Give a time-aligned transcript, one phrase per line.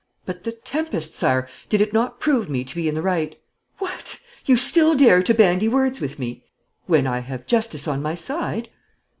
[0.25, 1.47] 'But the tempest, Sire!
[1.69, 3.39] Did it not prove me to be in the right?'
[3.77, 4.19] 'What!
[4.47, 6.43] You still dare to bandy words with me?'
[6.87, 8.69] 'When I have justice on my side.'